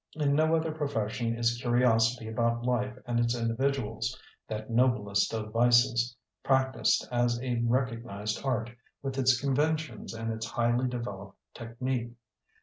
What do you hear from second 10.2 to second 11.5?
its highly developed